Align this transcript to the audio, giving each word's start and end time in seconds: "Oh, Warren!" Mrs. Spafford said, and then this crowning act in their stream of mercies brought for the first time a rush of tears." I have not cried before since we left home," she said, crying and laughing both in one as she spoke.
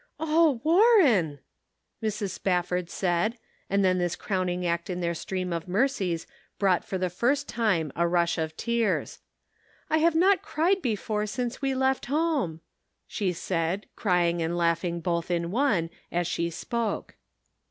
"Oh, 0.19 0.59
Warren!" 0.63 1.37
Mrs. 2.03 2.31
Spafford 2.31 2.89
said, 2.89 3.37
and 3.69 3.85
then 3.85 3.99
this 3.99 4.15
crowning 4.15 4.65
act 4.65 4.89
in 4.89 4.99
their 4.99 5.13
stream 5.13 5.53
of 5.53 5.67
mercies 5.67 6.25
brought 6.57 6.83
for 6.83 6.97
the 6.97 7.07
first 7.11 7.47
time 7.47 7.91
a 7.95 8.07
rush 8.07 8.39
of 8.39 8.57
tears." 8.57 9.19
I 9.91 9.99
have 9.99 10.15
not 10.15 10.41
cried 10.41 10.81
before 10.81 11.27
since 11.27 11.61
we 11.61 11.75
left 11.75 12.07
home," 12.07 12.61
she 13.05 13.31
said, 13.31 13.85
crying 13.95 14.41
and 14.41 14.57
laughing 14.57 15.01
both 15.01 15.29
in 15.29 15.51
one 15.51 15.91
as 16.11 16.25
she 16.25 16.49
spoke. 16.49 17.13